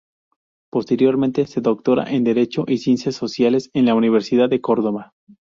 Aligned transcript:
Posteriormente 0.71 1.45
se 1.45 1.61
doctora 1.61 2.05
en 2.09 2.23
Derecho 2.23 2.63
y 2.67 2.79
Ciencias 2.79 3.13
Sociales 3.13 3.69
en 3.75 3.85
la 3.85 3.93
Universidad 3.93 4.49
de 4.49 4.59
Córdoba. 4.59 5.13